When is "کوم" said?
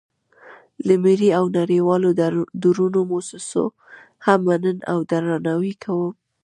5.83-6.13